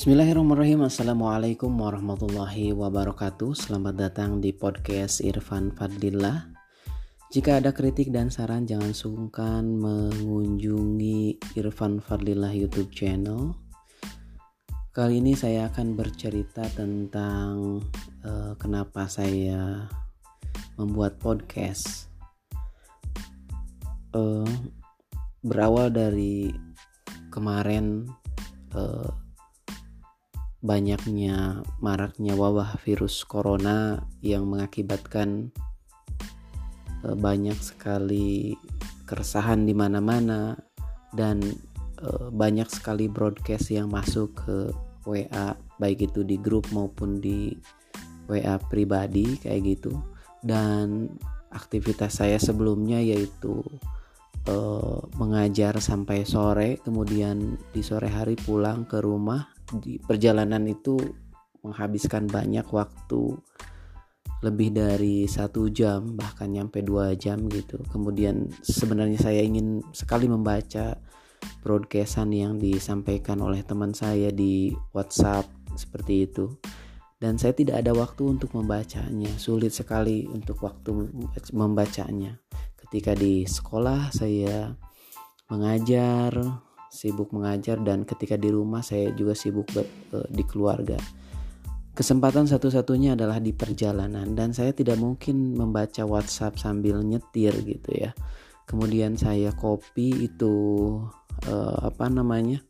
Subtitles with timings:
[0.00, 0.88] Bismillahirrahmanirrahim.
[0.88, 3.52] Assalamualaikum warahmatullahi wabarakatuh.
[3.52, 6.56] Selamat datang di podcast Irfan Fadlillah.
[7.28, 13.52] Jika ada kritik dan saran jangan sungkan mengunjungi Irfan Fadlillah YouTube channel.
[14.96, 17.84] Kali ini saya akan bercerita tentang
[18.24, 19.84] uh, kenapa saya
[20.80, 22.08] membuat podcast.
[24.16, 24.48] Uh,
[25.44, 26.48] Berawal dari
[27.28, 28.08] kemarin
[28.72, 29.28] uh,
[30.60, 35.48] banyaknya maraknya wabah virus corona yang mengakibatkan
[37.04, 38.54] uh, banyak sekali
[39.08, 40.54] keresahan di mana-mana
[41.16, 41.40] dan
[42.04, 44.58] uh, banyak sekali broadcast yang masuk ke
[45.08, 47.56] WA baik itu di grup maupun di
[48.28, 49.96] WA pribadi kayak gitu.
[50.44, 51.08] Dan
[51.50, 53.64] aktivitas saya sebelumnya yaitu
[54.46, 60.98] uh, mengajar sampai sore kemudian di sore hari pulang ke rumah di perjalanan itu
[61.62, 63.36] menghabiskan banyak waktu
[64.40, 67.76] lebih dari satu jam bahkan nyampe dua jam gitu.
[67.92, 70.96] Kemudian sebenarnya saya ingin sekali membaca
[71.60, 75.44] broadcastan yang disampaikan oleh teman saya di WhatsApp
[75.76, 76.48] seperti itu.
[77.20, 81.12] Dan saya tidak ada waktu untuk membacanya sulit sekali untuk waktu
[81.52, 82.40] membacanya.
[82.80, 84.72] Ketika di sekolah saya
[85.52, 86.32] mengajar
[86.90, 90.98] sibuk mengajar dan ketika di rumah saya juga sibuk ber, uh, di keluarga.
[91.94, 98.10] Kesempatan satu-satunya adalah di perjalanan dan saya tidak mungkin membaca WhatsApp sambil nyetir gitu ya.
[98.66, 100.54] Kemudian saya copy itu
[101.46, 102.60] uh, apa namanya?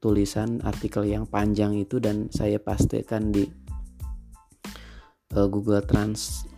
[0.00, 3.44] tulisan artikel yang panjang itu dan saya pastikan di
[5.36, 6.48] uh, Google Trans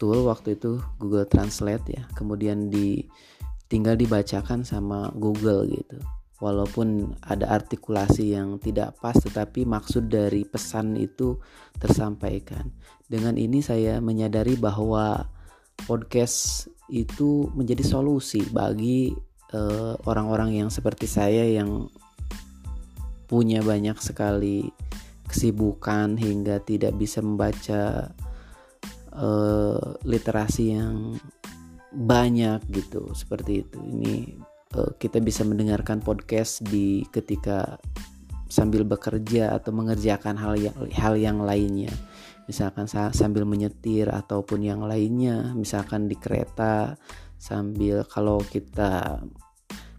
[0.00, 2.08] Tool waktu itu Google Translate ya.
[2.16, 3.04] Kemudian di
[3.68, 6.00] tinggal dibacakan sama Google gitu
[6.38, 11.38] walaupun ada artikulasi yang tidak pas tetapi maksud dari pesan itu
[11.78, 12.70] tersampaikan.
[13.08, 15.26] Dengan ini saya menyadari bahwa
[15.86, 19.10] podcast itu menjadi solusi bagi
[19.52, 21.90] eh, orang-orang yang seperti saya yang
[23.28, 24.72] punya banyak sekali
[25.28, 28.08] kesibukan hingga tidak bisa membaca
[29.12, 31.20] uh, literasi yang
[31.92, 33.76] banyak gitu seperti itu.
[33.76, 34.16] Ini
[34.76, 37.78] uh, kita bisa mendengarkan podcast di ketika
[38.48, 41.92] sambil bekerja atau mengerjakan hal yang hal yang lainnya.
[42.48, 45.52] Misalkan sambil menyetir ataupun yang lainnya.
[45.52, 46.96] Misalkan di kereta
[47.36, 49.20] sambil kalau kita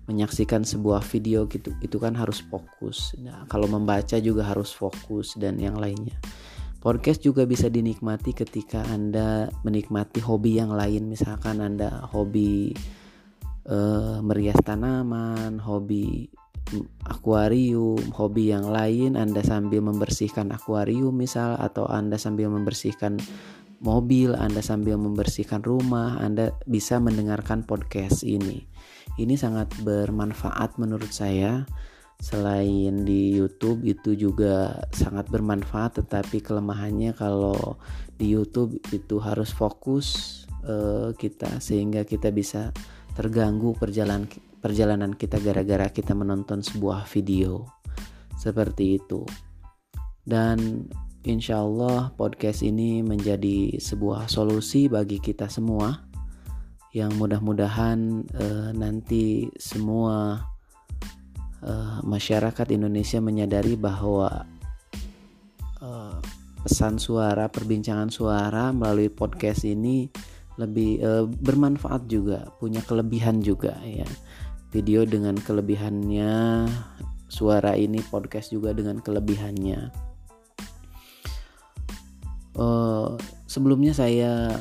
[0.10, 3.14] menyaksikan sebuah video gitu itu kan harus fokus.
[3.22, 6.18] Nah kalau membaca juga harus fokus dan yang lainnya.
[6.82, 11.06] Podcast juga bisa dinikmati ketika anda menikmati hobi yang lain.
[11.06, 12.74] Misalkan anda hobi
[13.66, 16.30] uh, merias tanaman, hobi
[17.10, 23.18] akuarium, hobi yang lain Anda sambil membersihkan akuarium misal atau Anda sambil membersihkan
[23.82, 28.68] mobil, Anda sambil membersihkan rumah, Anda bisa mendengarkan podcast ini.
[29.18, 31.66] Ini sangat bermanfaat menurut saya.
[32.20, 37.80] Selain di YouTube itu juga sangat bermanfaat, tetapi kelemahannya kalau
[38.20, 42.76] di YouTube itu harus fokus uh, kita sehingga kita bisa
[43.20, 44.32] terganggu perjalanan
[44.64, 47.68] perjalanan kita gara-gara kita menonton sebuah video.
[48.40, 49.28] Seperti itu.
[50.24, 50.88] Dan
[51.28, 56.00] insya Allah podcast ini menjadi sebuah solusi bagi kita semua
[56.96, 60.40] yang mudah-mudahan uh, nanti semua
[61.60, 64.48] uh, masyarakat Indonesia menyadari bahwa
[65.84, 66.18] uh,
[66.64, 70.08] pesan suara perbincangan suara melalui podcast ini
[70.60, 74.06] lebih uh, bermanfaat juga punya kelebihan juga ya.
[74.70, 76.68] Video dengan kelebihannya
[77.32, 79.90] suara ini podcast juga dengan kelebihannya.
[82.60, 83.16] Uh,
[83.48, 84.52] sebelumnya saya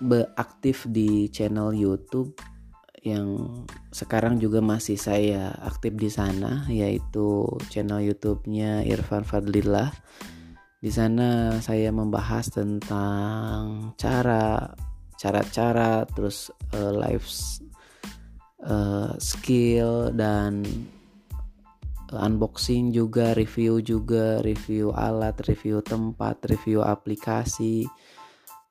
[0.00, 2.32] beraktif di channel YouTube
[3.06, 3.62] yang
[3.94, 9.94] sekarang juga masih saya aktif di sana yaitu channel YouTube-nya Irfan Fadlillah
[10.86, 14.70] di sana saya membahas tentang cara
[15.18, 17.26] cara-cara terus uh, life
[18.62, 20.62] uh, skill dan
[22.14, 27.90] unboxing juga, review juga, review alat, review tempat, review aplikasi.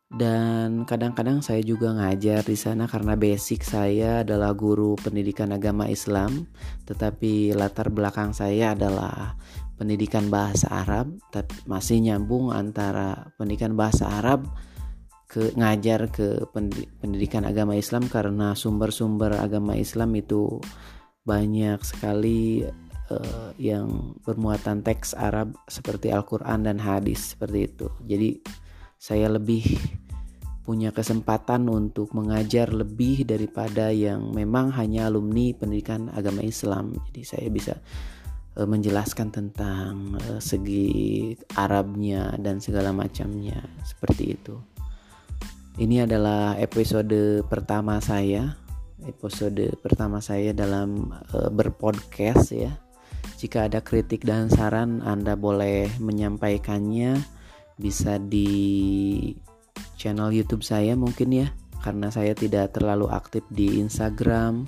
[0.08, 6.48] Dan kadang-kadang saya juga ngajar di sana karena basic saya adalah guru pendidikan agama Islam,
[6.88, 9.36] tetapi latar belakang saya adalah
[9.76, 14.48] pendidikan bahasa Arab tapi masih nyambung antara pendidikan bahasa Arab
[15.26, 16.48] ke ngajar ke
[17.02, 20.64] pendidikan agama Islam karena sumber-sumber agama Islam itu
[21.26, 22.64] banyak sekali
[23.10, 27.90] uh, yang bermuatan teks Arab seperti Al-Qur'an dan hadis seperti itu.
[28.06, 28.40] Jadi
[28.96, 29.66] saya lebih
[30.66, 36.98] punya kesempatan untuk mengajar lebih daripada yang memang hanya alumni pendidikan agama Islam.
[37.12, 37.78] Jadi saya bisa
[38.64, 43.60] menjelaskan tentang uh, segi Arabnya dan segala macamnya.
[43.84, 44.56] Seperti itu.
[45.76, 48.56] Ini adalah episode pertama saya,
[49.04, 52.72] episode pertama saya dalam uh, berpodcast ya.
[53.36, 57.20] Jika ada kritik dan saran Anda boleh menyampaikannya.
[57.76, 59.36] Bisa di
[60.00, 61.52] channel YouTube saya mungkin ya.
[61.84, 64.64] Karena saya tidak terlalu aktif di Instagram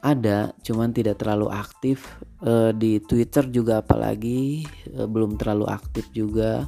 [0.00, 6.64] ada cuman tidak terlalu aktif e, di Twitter juga apalagi e, belum terlalu aktif juga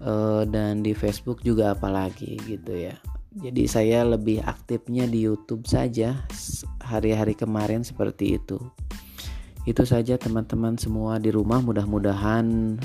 [0.00, 2.96] e, dan di Facebook juga apalagi gitu ya.
[3.32, 6.20] Jadi saya lebih aktifnya di YouTube saja
[6.84, 8.60] hari-hari kemarin seperti itu.
[9.64, 12.76] Itu saja teman-teman semua di rumah mudah-mudahan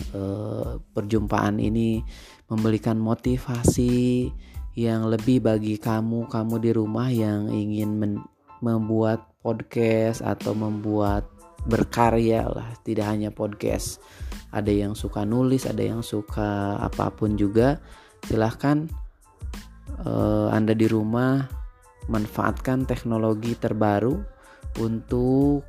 [0.96, 2.00] perjumpaan ini
[2.48, 4.32] memberikan motivasi
[4.78, 8.22] yang lebih bagi kamu kamu di rumah yang ingin
[8.62, 11.24] membuat podcast atau membuat
[11.64, 12.76] berkarya lah.
[12.84, 14.04] Tidak hanya podcast.
[14.52, 17.80] Ada yang suka nulis ada yang suka apa pun juga.
[18.28, 18.92] Silahkan
[20.04, 21.48] uh, anda di rumah
[22.12, 24.20] manfaatkan teknologi terbaru
[24.84, 25.64] untuk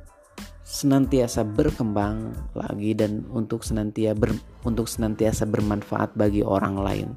[0.69, 7.09] senantiasa berkembang lagi dan untuk senantiasa ber, untuk senantiasa bermanfaat bagi orang lain.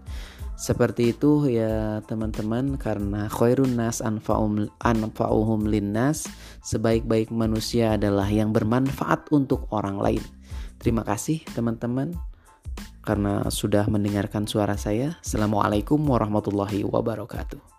[0.53, 6.29] Seperti itu ya teman-teman karena khairun nas anfa'uhum linnas
[6.63, 10.23] sebaik-baik manusia adalah yang bermanfaat untuk orang lain.
[10.79, 12.15] Terima kasih teman-teman
[13.03, 15.19] karena sudah mendengarkan suara saya.
[15.19, 17.72] Assalamualaikum warahmatullahi wabarakatuh.